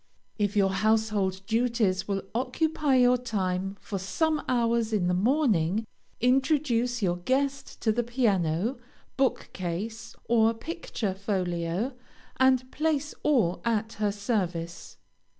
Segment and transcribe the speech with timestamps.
[0.39, 5.85] If your household duties will occupy your time for some hours in the morning,
[6.19, 8.79] introduce your guest to the piano,
[9.15, 11.93] book case, or picture folio,
[12.37, 14.97] and place all at her service.